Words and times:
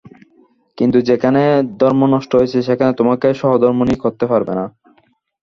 কিন্তু 0.77 0.97
যেখানে 1.09 1.41
ধর্মনষ্ট 1.81 2.31
হয়েছে 2.35 2.57
সেখানে 2.67 2.91
তোমাকে 2.99 3.27
সহধর্মিণী 3.41 3.95
করতে 4.03 4.25
পারব 4.31 4.47
না। 4.51 4.65